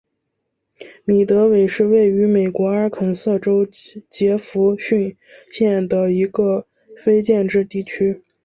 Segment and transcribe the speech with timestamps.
[1.05, 3.67] 米德韦是位于美国阿肯色州
[4.09, 5.15] 杰佛逊
[5.51, 6.65] 县的一个
[6.97, 8.23] 非建制地区。